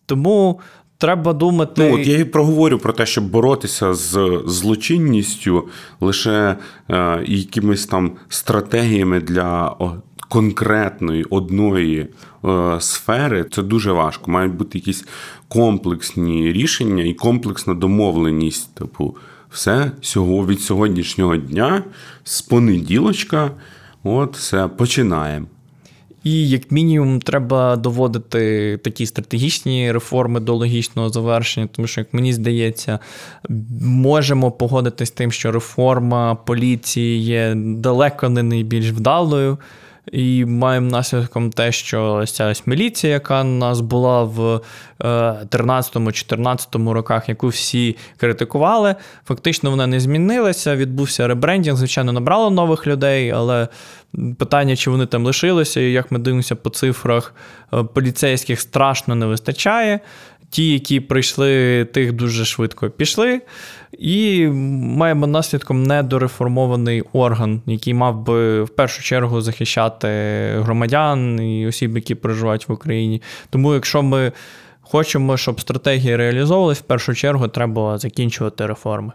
[0.07, 0.61] Тому.
[0.99, 1.89] Треба думати.
[1.91, 5.69] Ну, от я і проговорю про те, щоб боротися з злочинністю
[6.01, 6.57] лише
[6.91, 9.77] е, якимись там стратегіями для
[10.31, 12.09] конкретної одної
[12.45, 14.31] е, сфери, це дуже важко.
[14.31, 15.05] Мають бути якісь
[15.49, 18.75] комплексні рішення і комплексна домовленість.
[18.75, 19.17] Типу,
[19.51, 19.93] все
[20.47, 21.83] від сьогоднішнього дня,
[22.25, 23.51] з понеділочка,
[24.03, 25.47] от все починаємо.
[26.25, 32.33] І, як мінімум, треба доводити такі стратегічні реформи до логічного завершення, тому що, як мені
[32.33, 32.99] здається,
[33.81, 39.59] можемо погодитись з тим, що реформа поліції є далеко не найбільш вдалою.
[40.13, 44.61] І маємо наслідком те, що ця ось міліція, яка у нас була в
[45.01, 48.95] 13-14 роках, яку всі критикували,
[49.27, 50.77] фактично вона не змінилася.
[50.77, 53.69] Відбувся ребрендінг, звичайно, набрало нових людей, але
[54.39, 57.35] питання, чи вони там лишилися, і як ми дивимося по цифрах,
[57.75, 60.01] е, поліцейських страшно не вистачає.
[60.51, 63.41] Ті, які прийшли, тих дуже швидко пішли.
[63.99, 70.09] І маємо наслідком недореформований орган, який мав би в першу чергу захищати
[70.59, 73.23] громадян і осіб, які проживають в Україні.
[73.51, 74.33] Тому, якщо ми
[74.81, 79.13] хочемо, щоб стратегія реалізовувалась, в першу чергу треба закінчувати реформи.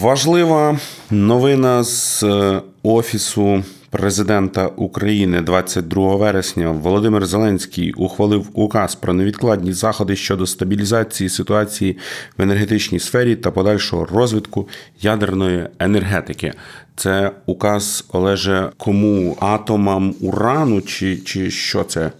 [0.00, 0.78] Важлива
[1.10, 10.16] новина з е, офісу президента України 22 вересня Володимир Зеленський ухвалив указ про невідкладні заходи
[10.16, 11.98] щодо стабілізації ситуації
[12.38, 14.68] в енергетичній сфері та подальшого розвитку
[15.00, 16.52] ядерної енергетики.
[16.96, 22.10] Це указ Олеже кому атомам урану, чи, чи що це?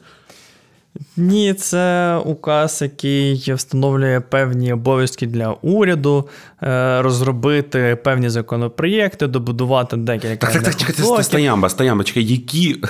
[1.17, 6.29] Ні, це указ, який встановлює певні обов'язки для уряду,
[6.63, 10.37] е, розробити певні законопроєкти, добудувати декілька.
[10.37, 12.85] Так, так, так, чекайте, стоямба, стоямба, чекай, який,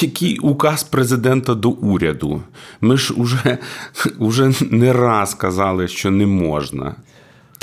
[0.00, 2.42] який указ президента до уряду?
[2.80, 3.58] Ми ж уже,
[4.18, 6.94] уже не раз казали, що не можна.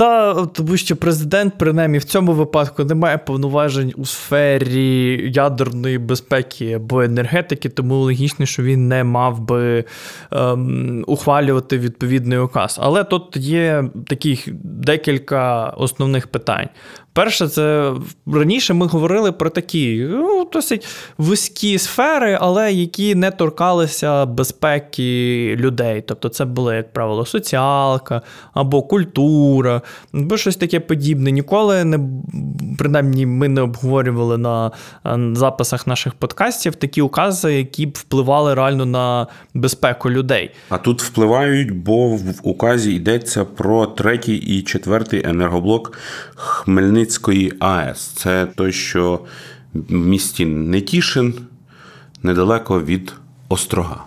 [0.01, 6.73] Та тому що президент, принаймні, в цьому випадку не має повноважень у сфері ядерної безпеки
[6.73, 9.83] або енергетики, тому логічно, що він не мав би
[10.31, 12.79] ем, ухвалювати відповідний указ.
[12.81, 16.69] Але тут є таких декілька основних питань.
[17.13, 17.93] Перше, це
[18.27, 26.03] раніше ми говорили про такі ну, досить вузькі сфери, але які не торкалися безпеки людей.
[26.07, 28.21] Тобто, це були, як правило, соціалка
[28.53, 29.81] або культура,
[30.13, 31.31] або щось таке подібне.
[31.31, 31.99] Ніколи не
[32.77, 34.71] принаймні ми не обговорювали на
[35.33, 40.51] записах наших подкастів такі укази, які б впливали реально на безпеку людей.
[40.69, 45.97] А тут впливають, бо в указі йдеться про третій і четвертий енергоблок
[46.35, 47.00] Хмельницького.
[47.01, 47.99] Хмельницької АЕС.
[47.99, 49.19] Це той, що
[49.73, 51.33] в місті Нетішин,
[52.23, 53.13] недалеко від
[53.49, 54.03] Острога.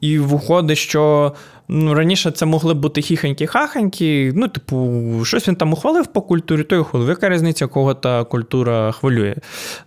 [0.00, 1.32] І виходить, що
[1.68, 6.78] Раніше це могли бути хіханькі-хаханькі, ну, типу, щось він там ухвалив по культурі, то й
[6.78, 7.08] ухвалив.
[7.08, 9.34] Яка різниця, кого та культура хвилює?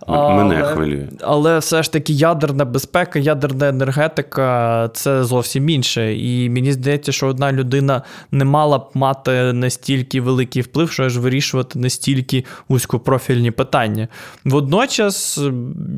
[0.08, 1.08] Мене але, хвилює.
[1.20, 6.14] Але все ж таки ядерна безпека, ядерна енергетика це зовсім інше.
[6.14, 11.18] І мені здається, що одна людина не мала б мати настільки великий вплив, що аж
[11.18, 14.08] вирішувати настільки вузькопрофільні питання.
[14.44, 15.40] Водночас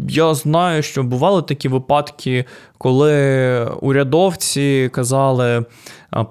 [0.08, 2.44] я знаю, що бували такі випадки,
[2.78, 5.64] коли урядовці казали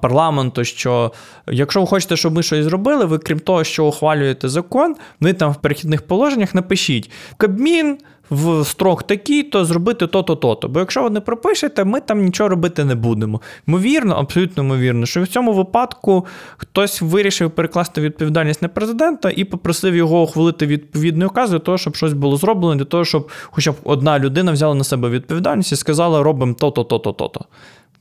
[0.02, 1.12] парламенту, що
[1.48, 5.52] якщо ви хочете, щоб ми щось зробили, ви крім того, що ухвалюєте закон, ви там
[5.52, 7.98] в перехідних положеннях напишіть Кабмін.
[8.30, 10.68] В строк такий, то зробити то-то, то-то.
[10.68, 13.42] Бо якщо ви не пропишете, ми там нічого робити не будемо.
[13.68, 16.26] Ймовірно, абсолютно ймовірно, що в цьому випадку
[16.58, 21.96] хтось вирішив перекласти відповідальність на президента і попросив його ухвалити відповідний указ для того, щоб
[21.96, 25.76] щось було зроблено, для того, щоб хоча б одна людина взяла на себе відповідальність і
[25.76, 27.46] сказала, робимо то-то, то-то, то-то.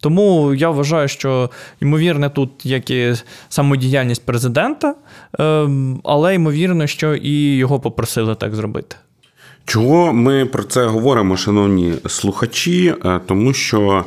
[0.00, 3.14] Тому я вважаю, що ймовірне тут як і
[3.48, 4.94] самодіяльність президента,
[5.38, 8.96] ем, але ймовірно, що і його попросили так зробити.
[9.64, 12.94] Чого ми про це говоримо, шановні слухачі?
[13.04, 14.04] Е, тому що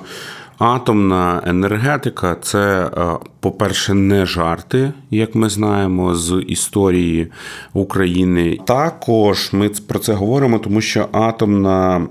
[0.61, 7.31] Атомна енергетика це, е, по-перше, не жарти, як ми знаємо з історії
[7.73, 8.57] України.
[8.65, 12.07] Також ми про це говоримо, тому що атомна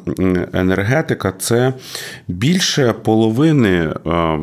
[0.52, 1.74] енергетика це
[2.28, 3.94] більше половини.
[4.06, 4.38] Е,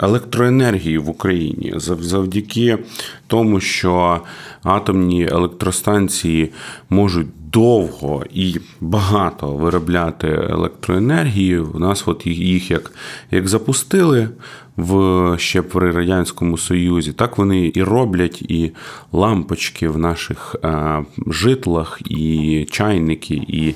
[0.00, 2.78] електроенергії в Україні завдяки
[3.26, 4.20] тому, що
[4.62, 6.52] атомні електростанції
[6.90, 11.58] можуть довго і багато виробляти електроенергії.
[11.58, 12.92] У нас от їх як
[13.30, 14.28] як запустили
[14.76, 18.72] в ще при Радянському Союзі, так вони і роблять і
[19.12, 23.74] лампочки в наших е, житлах, і чайники, і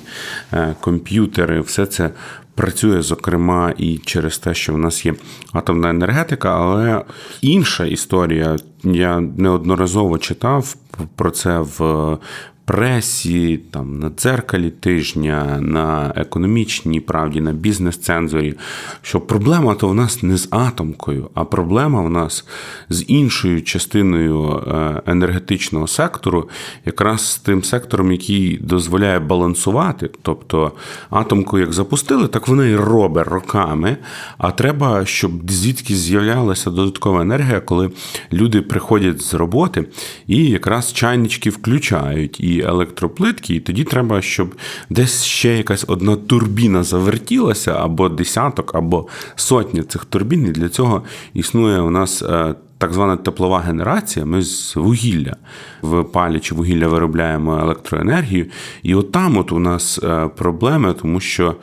[0.53, 1.61] е, комп'ютери.
[1.61, 2.09] Все це.
[2.55, 5.13] Працює, зокрема, і через те, що в нас є
[5.53, 7.01] атомна енергетика, але
[7.41, 8.55] інша історія.
[8.83, 10.75] Я неодноразово читав
[11.15, 12.17] про це в
[12.67, 18.53] пресі, там на дзеркалі тижня, на економічній правді, на бізнес-цензорі,
[19.01, 22.45] що проблема то в нас не з атомкою, а проблема в нас
[22.89, 26.49] з іншою частиною е, енергетичного сектору,
[26.85, 30.09] якраз з тим сектором, який дозволяє балансувати.
[30.21, 30.71] Тобто
[31.09, 33.97] атомку як запустили, так вона і робить роками.
[34.37, 37.91] А треба, щоб звідки з'являлася додаткова енергія, коли
[38.33, 39.85] люди приходять з роботи
[40.27, 42.39] і якраз чайнички включають.
[42.39, 44.55] І електроплитки, і тоді треба, щоб
[44.89, 50.47] десь ще якась одна турбіна завертілася, або десяток, або сотня цих турбін.
[50.47, 52.21] І для цього існує у нас.
[52.21, 55.35] Е, так звана теплова генерація, ми з вугілля
[55.81, 58.45] в палічі вугілля виробляємо електроенергію.
[58.83, 61.55] І от от у нас е, проблеми, тому що,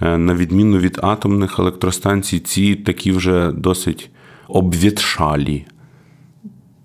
[0.00, 4.10] е, на відміну від атомних електростанцій, ці такі вже досить
[4.48, 5.66] обвітшалі.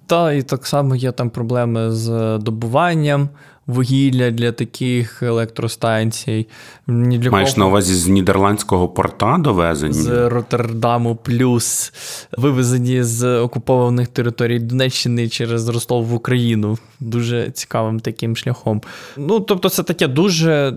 [0.07, 3.29] Та, і так само є там проблеми з добуванням
[3.67, 6.47] вугілля для таких електростанцій.
[6.87, 7.59] Ні для Маєш кого...
[7.59, 9.93] на увазі з нідерландського порта довезені?
[9.93, 11.93] З Роттердаму плюс
[12.37, 16.77] вивезені з окупованих територій Донеччини через Ростов в Україну.
[16.99, 18.81] Дуже цікавим таким шляхом.
[19.17, 20.73] Ну, тобто, це таке дуже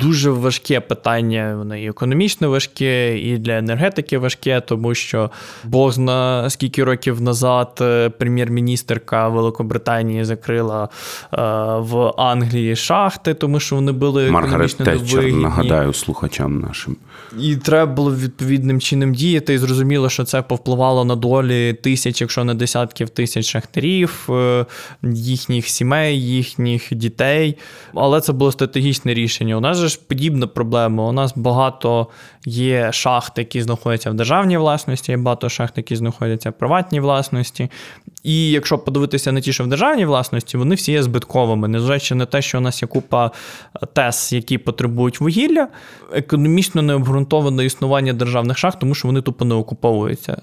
[0.00, 1.54] дуже важке питання.
[1.58, 5.30] Воно і економічно важке, і для енергетики важке, тому що
[5.64, 11.36] Бог зна скільки років назад е, прем'єр-міністерка Великобританії закрила е,
[11.78, 16.96] в Англії шахти, тому що вони були Маргарет Тетчер, нагадаю слухачам нашим.
[17.38, 19.54] І треба було відповідним чином діяти.
[19.54, 24.66] І зрозуміло, що це повпливало на долі тисяч, якщо не десятків тисяч шахтарів, е,
[25.02, 27.58] їхніх сімей, їхніх дітей.
[27.94, 29.56] Але це було стратегічне рішення.
[29.56, 31.08] У нас же ж подібна проблема.
[31.08, 32.06] У нас багато
[32.46, 37.70] є шахт, які знаходяться в державній власності, є багато шахт, які знаходяться в приватній власності.
[38.22, 42.26] І якщо подивитися на ті, що в державній власності, вони всі є збитковими, незважаючи на
[42.26, 43.30] те, що у нас є купа
[43.92, 45.68] тес, які потребують вугілля,
[46.12, 50.42] економічно необґрунтоване існування державних шахт, тому що вони тупо не окуповуються.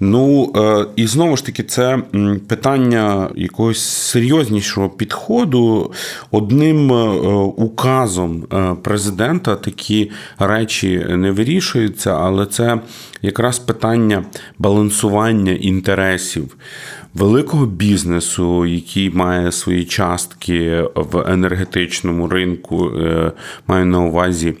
[0.00, 1.98] Ну е, і знову ж таки, це
[2.48, 5.92] питання якогось серйознішого підходу.
[6.30, 6.94] Одним е,
[7.56, 12.80] указом е, президента такі речі не вирішуються, але це
[13.22, 14.24] якраз питання
[14.58, 16.56] балансування інтересів
[17.14, 22.90] великого бізнесу, який має свої частки в енергетичному ринку,
[23.66, 24.54] маю на увазі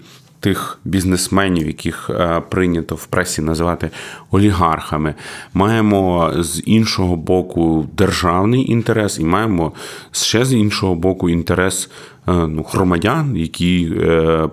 [0.44, 3.90] тих бізнесменів, яких е, прийнято в пресі називати
[4.30, 5.14] олігархами.
[5.54, 9.72] Маємо з іншого боку державний інтерес, і маємо
[10.12, 11.90] ще з іншого боку інтерес
[12.26, 13.92] ну, громадян, які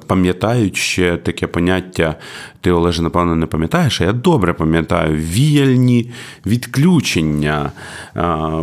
[0.07, 2.15] пам'ятають ще таке поняття.
[2.61, 6.11] Ти, Олеже, напевно, не пам'ятаєш, а я добре пам'ятаю віяльні
[6.45, 7.71] відключення.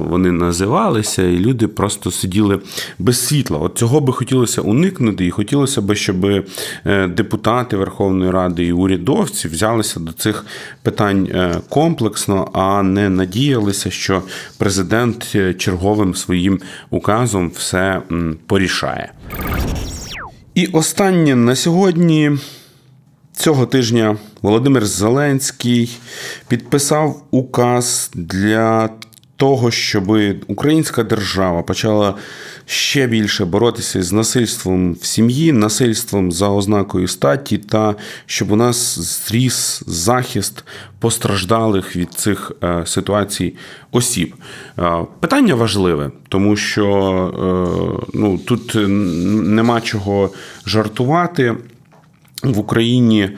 [0.09, 2.61] Вони називалися, і люди просто сиділи
[2.99, 3.59] без світла.
[3.59, 6.45] От цього би хотілося уникнути, і хотілося б, щоб
[7.09, 10.47] депутати Верховної Ради і урядовці взялися до цих
[10.83, 11.29] питань
[11.69, 14.23] комплексно, а не надіялися, що
[14.59, 18.03] президент черговим своїм указом все
[18.47, 18.98] порішає.
[20.55, 22.39] І останнє на сьогодні.
[23.33, 25.99] Цього тижня Володимир Зеленський
[26.49, 28.91] підписав указ для
[29.37, 32.15] того, щоб українська держава почала
[32.71, 37.95] ще більше боротися з насильством в сім'ї, насильством за ознакою статі, та
[38.27, 40.64] щоб у нас зріс захист
[40.99, 43.55] постраждалих від цих е, ситуацій
[43.93, 44.35] осіб.
[44.79, 46.87] Е, питання важливе, тому що
[48.03, 48.73] е, ну, тут
[49.45, 50.31] нема чого
[50.66, 51.57] жартувати.
[52.43, 53.31] В Україні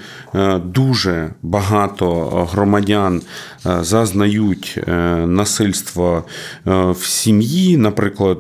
[0.65, 2.15] дуже багато
[2.53, 3.23] громадян
[3.65, 4.93] зазнають е,
[5.27, 6.23] насильства
[6.67, 7.77] в сім'ї.
[7.77, 8.39] Наприклад,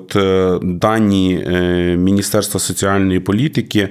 [0.62, 1.46] дані
[1.98, 3.88] Міністерства соціальної політики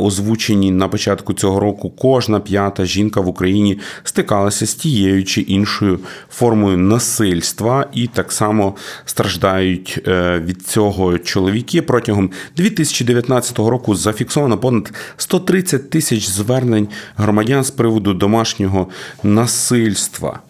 [0.00, 1.90] озвучені на початку цього року.
[1.90, 5.98] Кожна п'ята жінка в Україні стикалася з тією чи іншою
[6.30, 8.74] формою насильства, і так само
[9.04, 10.00] страждають
[10.44, 11.82] від цього чоловіки.
[11.82, 18.88] Протягом 2019 року зафіксовано понад 130 тисяч звернень громадян з приводу домашнього
[19.22, 20.41] насильства.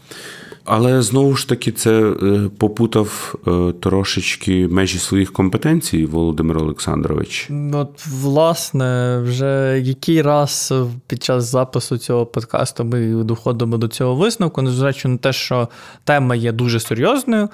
[0.65, 7.49] Але знову ж таки це е, попутав е, трошечки межі своїх компетенцій, Володимир Олександрович.
[7.73, 10.75] От, власне, вже який раз
[11.07, 15.69] під час запису цього подкасту ми доходимо до цього висновку, незважаючи на те, що
[16.05, 17.49] тема є дуже серйозною,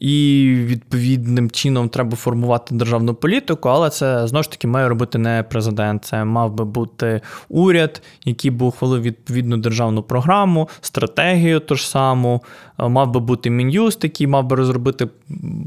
[0.00, 5.44] і відповідним чином треба формувати державну політику, але це знову ж таки має робити не
[5.50, 6.04] президент.
[6.04, 12.42] Це мав би бути уряд, який би ухвалив відповідну державну програму, стратегію ту ж саму.
[12.80, 15.08] Е, мав би бути мін'юст, який мав би розробити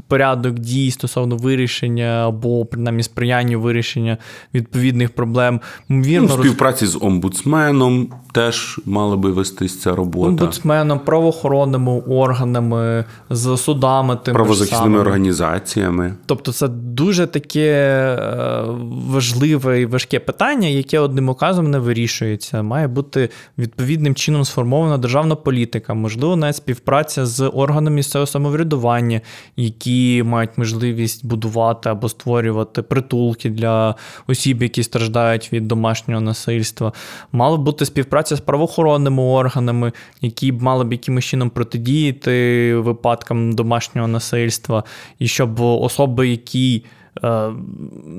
[0.08, 4.18] порядок дій стосовно вирішення або принаймні сприяння вирішення
[4.54, 5.60] відповідних проблем.
[5.90, 10.28] Вірно, ну, співпраці з омбудсменом теж мала би вестись ця робота.
[10.28, 16.14] Омбудсменом, правоохоронними органами, з судами, тим правозахисними організаціями.
[16.26, 18.64] Тобто, це дуже таке е,
[19.08, 22.62] важливе і важке питання, яке одним указом не вирішується.
[22.62, 29.20] Має бути відповідним чином сформована державна політика, можливо, навіть співпраця з органами місцевого самоврядування,
[29.56, 33.94] які мають можливість будувати або створювати притулки для
[34.26, 36.92] осіб, які страждають від домашнього насильства.
[37.32, 43.52] Мала б бути співпраця з правоохоронними органами, які б мали б якимось чином протидіяти випадкам
[43.52, 44.84] домашнього насильства,
[45.18, 46.84] і щоб особи, які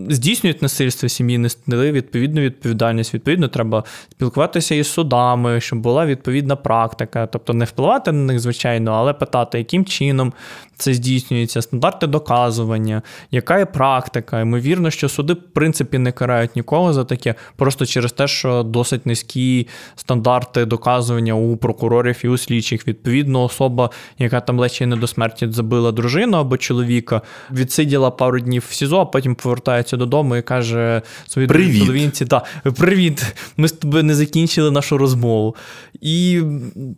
[0.09, 3.13] здійснюють насильство сім'ї, несли відповідну відповідальність.
[3.13, 8.91] Відповідно, треба спілкуватися із судами, щоб була відповідна практика, тобто не впливати на них, звичайно,
[8.91, 10.33] але питати, яким чином
[10.77, 14.41] це здійснюється, стандарти доказування, яка є практика.
[14.41, 19.05] Ймовірно, що суди, в принципі, не карають нікого за таке, просто через те, що досить
[19.05, 22.87] низькі стандарти доказування у прокурорів і у слідчих.
[22.87, 23.89] Відповідно, особа,
[24.19, 27.21] яка там лечі не до смерті забила дружину або чоловіка,
[27.51, 32.43] відсиділа пару днів в СІЗО, а потім повертається додому і каже своїй половинці: да,
[32.77, 35.55] привіт, ми з тобою не закінчили нашу розмову.
[36.01, 36.41] І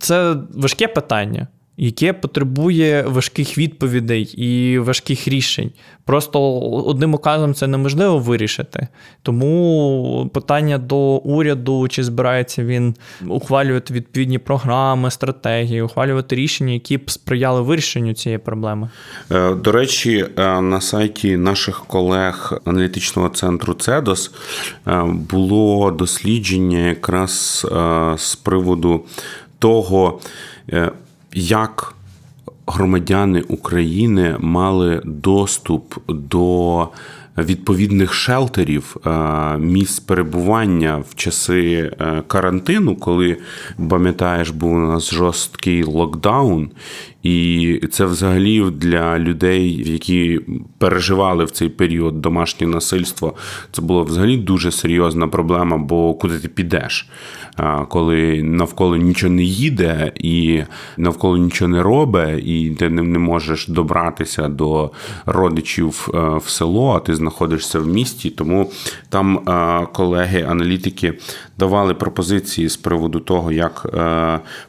[0.00, 1.46] це важке питання
[1.78, 5.70] яке потребує важких відповідей і важких рішень.
[6.04, 8.88] Просто одним указом це неможливо вирішити.
[9.22, 12.94] Тому питання до уряду, чи збирається він
[13.28, 18.90] ухвалювати відповідні програми, стратегії, ухвалювати рішення, які б сприяли вирішенню цієї проблеми.
[19.30, 24.30] Е, до речі, е, на сайті наших колег аналітичного центру Цедос
[24.86, 27.66] е, було дослідження якраз
[28.16, 29.04] з приводу
[29.58, 30.20] того
[31.38, 31.94] як
[32.66, 36.88] громадяни України мали доступ до
[37.38, 39.10] відповідних шелтерів е,
[39.58, 43.36] місць перебування в часи е, карантину, коли
[43.90, 46.70] пам'ятаєш, був у нас жорсткий локдаун,
[47.22, 50.40] і це взагалі для людей, які
[50.78, 53.34] переживали в цей період домашнє насильство.
[53.72, 57.08] Це було взагалі дуже серйозна проблема, бо куди ти підеш,
[57.88, 60.62] коли навколо нічого не їде, і
[60.96, 64.90] навколо нічого не робить, і ти не можеш добратися до
[65.26, 68.30] родичів е, в село, а ти знаходишся в місті.
[68.30, 68.70] Тому
[69.08, 69.40] там
[69.92, 71.14] колеги-аналітики
[71.58, 73.86] давали пропозиції з приводу того, як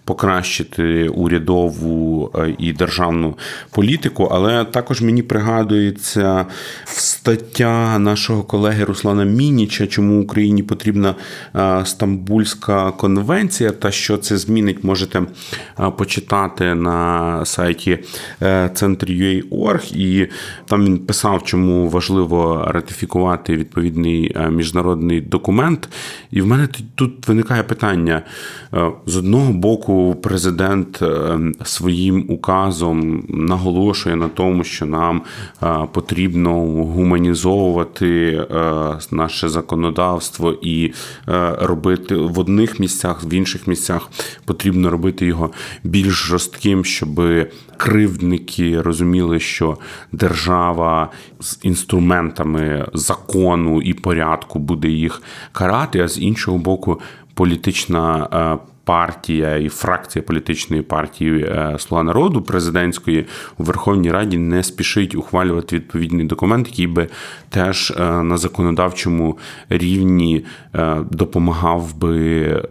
[0.05, 3.37] покращити урядову і державну
[3.71, 4.29] політику.
[4.31, 6.45] Але також мені пригадується
[6.85, 11.15] стаття нашого колеги Руслана Мініча, чому Україні потрібна
[11.83, 15.21] Стамбульська конвенція, та що це змінить, можете
[15.97, 17.99] почитати на сайті
[18.41, 19.95] е, Центр.ua.org.
[19.95, 20.29] і
[20.65, 25.89] там він писав, чому важливо ратифікувати відповідний е, міжнародний документ.
[26.31, 28.21] І в мене тут виникає питання:
[28.73, 31.01] е, з одного боку, президент
[31.65, 35.21] своїм указом наголошує на тому, що нам
[35.91, 36.53] потрібно
[36.85, 38.41] гуманізовувати
[39.11, 40.93] наше законодавство і
[41.59, 44.09] робити в одних місцях, в інших місцях
[44.45, 45.49] потрібно робити його
[45.83, 47.21] більш жорстким, щоб
[47.77, 49.77] кривдники розуміли, що
[50.11, 51.09] держава
[51.39, 55.21] з інструментами закону і порядку буде їх
[55.51, 57.01] карати, а з іншого боку,
[57.33, 58.59] політична.
[58.89, 63.25] Е, партія і фракція політичної партії е, Слуга народу президентської
[63.57, 67.07] у Верховній Раді не спішить ухвалювати відповідний документ, який би
[67.49, 69.37] теж е, на законодавчому
[69.69, 70.45] рівні
[71.11, 72.63] допомагав би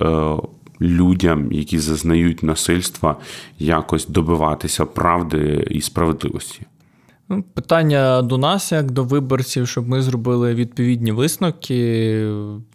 [0.80, 3.16] людям, які зазнають насильства,
[3.58, 6.60] якось добиватися правди і справедливості.
[7.54, 12.30] Питання до нас, як до виборців, щоб ми зробили відповідні висновки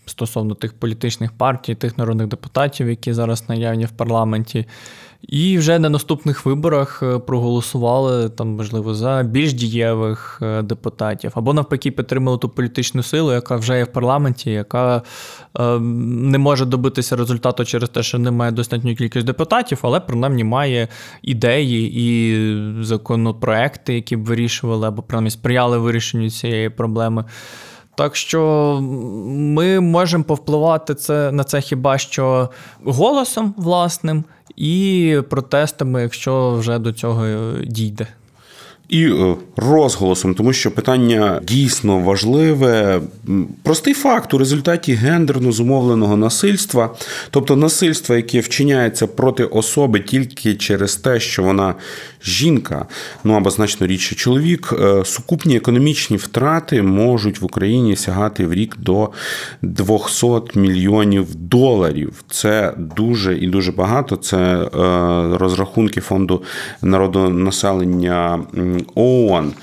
[0.06, 4.66] стосовно тих політичних партій, тих народних депутатів, які зараз наявні в парламенті.
[5.28, 11.53] І вже на наступних виборах е, проголосували там, можливо, за більш дієвих е, депутатів, або
[11.53, 15.01] навпаки, підтримали ту політичну силу, яка вже є в парламенті, яка
[15.59, 20.88] е, не може добитися результату через те, що немає достатньої кількість депутатів, але принаймні має
[21.21, 27.26] ідеї і законопроекти, які б вирішували або принаймні сприяли вирішенню цієї проблеми.
[27.95, 28.79] Так що
[29.27, 32.49] ми можемо повпливати це на це хіба що
[32.85, 34.23] голосом власним
[34.55, 38.07] і протестами, якщо вже до цього дійде.
[38.89, 43.01] І е, розголосом, тому що питання дійсно важливе.
[43.63, 46.95] Простий факт у результаті гендерно зумовленого насильства,
[47.29, 51.75] тобто насильства, яке вчиняється проти особи тільки через те, що вона
[52.23, 52.86] жінка,
[53.23, 58.75] ну або значно рідше чоловік, е, сукупні економічні втрати можуть в Україні сягати в рік
[58.79, 59.09] до
[59.61, 62.23] 200 мільйонів доларів.
[62.29, 64.15] Це дуже і дуже багато.
[64.15, 64.67] Це е,
[65.38, 66.43] розрахунки фонду
[66.81, 68.43] народонаселення
[68.95, 69.53] ООН.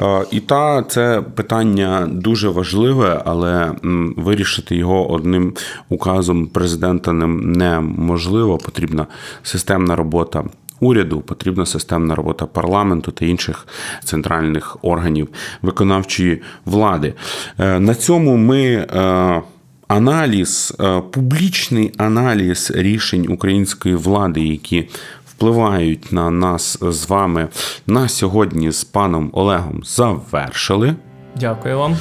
[0.00, 3.72] Е, і та це питання дуже важливе, але
[4.16, 5.54] вирішити його одним
[5.88, 8.58] указом президента неможливо.
[8.58, 9.06] Потрібна
[9.42, 10.44] системна робота
[10.80, 13.66] уряду, потрібна системна робота парламенту та інших
[14.04, 15.28] центральних органів
[15.62, 17.14] виконавчої влади.
[17.58, 18.64] Е, на цьому ми.
[18.64, 19.42] Е,
[19.88, 20.74] аналіз,
[21.12, 24.88] публічний аналіз рішень української влади, які
[25.38, 27.48] впливають на нас з вами
[27.86, 30.94] на сьогодні з паном Олегом, завершили.
[31.40, 31.96] Дякую вам.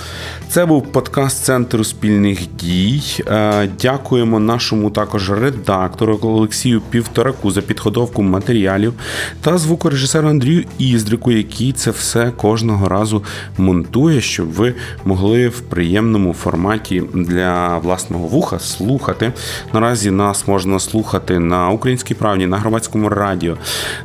[0.49, 3.01] Це був подкаст Центру спільних дій.
[3.27, 8.93] Е, дякуємо нашому також редактору Олексію Півтораку за підготовку матеріалів
[9.41, 13.23] та звукорежисеру Андрію Іздрику, який це все кожного разу
[13.57, 14.73] монтує, щоб ви
[15.05, 19.33] могли в приємному форматі для власного вуха слухати.
[19.73, 23.57] Наразі нас можна слухати на українській правді, на громадському радіо,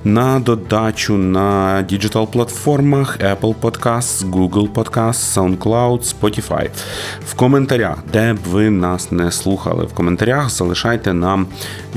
[0.04, 6.68] на додачу на digital платформах Apple Podcasts, Google Podcasts, SoundCloud, Spotify.
[7.26, 11.46] В коментарях, де б ви нас не слухали, в коментарях залишайте нам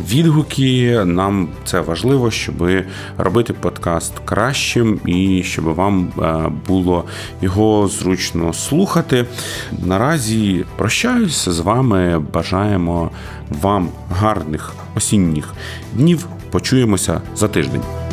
[0.09, 1.01] відгуки.
[1.05, 2.69] Нам це важливо, щоб
[3.17, 7.03] робити подкаст кращим і щоб вам е, було
[7.41, 9.25] його зручно слухати.
[9.85, 12.19] Наразі прощаюся з вами.
[12.33, 13.11] Бажаємо
[13.61, 15.53] вам гарних осінніх
[15.93, 16.27] днів.
[16.51, 18.04] Почуємося за тиждень.